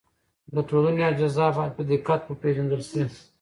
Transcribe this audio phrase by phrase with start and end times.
[0.53, 3.03] د ټولنې اجزا باید په دقت وپېژندل سي.